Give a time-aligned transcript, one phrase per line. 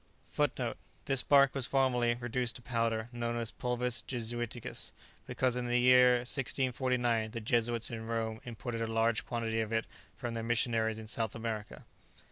[0.29, 4.93] [Footnote 1: This bark was formerly, reduced to powder, known as "Pulvis Jesuiticus,"
[5.27, 9.85] because in the year 1649 the Jesuits in Rome imported a large quantity of it
[10.17, 11.85] from their missionaries in South America.